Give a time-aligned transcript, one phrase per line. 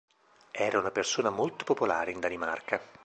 [0.49, 2.81] Era una persona molto popolare in Danimarca.